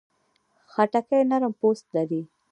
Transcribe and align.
خټکی 0.71 1.19
نرم 1.29 1.53
پوست 1.59 1.85
لري. 1.95 2.21